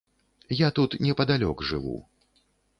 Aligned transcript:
Я 0.59 0.69
тут 0.77 0.97
непадалёк 1.09 1.63
жыву. 1.71 1.95